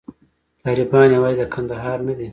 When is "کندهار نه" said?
1.53-2.13